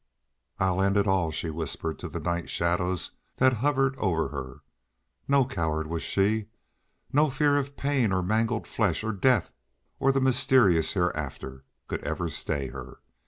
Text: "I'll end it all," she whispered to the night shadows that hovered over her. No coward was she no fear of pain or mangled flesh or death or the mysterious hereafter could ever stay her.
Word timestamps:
"I'll 0.59 0.81
end 0.81 0.97
it 0.97 1.05
all," 1.05 1.29
she 1.29 1.51
whispered 1.51 1.99
to 1.99 2.09
the 2.09 2.19
night 2.19 2.49
shadows 2.49 3.11
that 3.35 3.53
hovered 3.53 3.95
over 3.97 4.29
her. 4.29 4.61
No 5.27 5.45
coward 5.45 5.85
was 5.85 6.01
she 6.01 6.47
no 7.13 7.29
fear 7.29 7.55
of 7.57 7.77
pain 7.77 8.11
or 8.11 8.23
mangled 8.23 8.65
flesh 8.65 9.03
or 9.03 9.11
death 9.11 9.51
or 9.99 10.11
the 10.11 10.19
mysterious 10.19 10.93
hereafter 10.93 11.65
could 11.87 12.03
ever 12.03 12.29
stay 12.29 12.69
her. 12.69 12.99